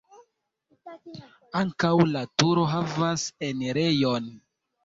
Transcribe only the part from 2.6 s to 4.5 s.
havas enirejon.